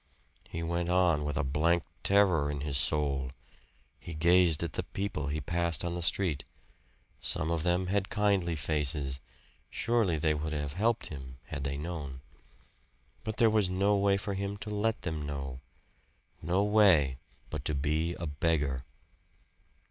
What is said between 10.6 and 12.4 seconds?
helped him had they known.